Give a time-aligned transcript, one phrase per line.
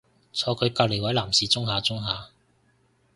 [0.33, 2.29] 坐佢隔離位男士舂下舂下